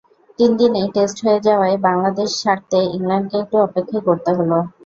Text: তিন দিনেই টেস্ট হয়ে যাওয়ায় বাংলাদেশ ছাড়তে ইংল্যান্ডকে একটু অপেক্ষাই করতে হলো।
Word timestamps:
তিন 0.39 0.51
দিনেই 0.59 0.87
টেস্ট 0.95 1.17
হয়ে 1.25 1.39
যাওয়ায় 1.47 1.77
বাংলাদেশ 1.87 2.29
ছাড়তে 2.41 2.77
ইংল্যান্ডকে 2.95 3.35
একটু 3.43 3.55
অপেক্ষাই 3.59 4.01
করতে 4.07 4.31
হলো। 4.37 4.57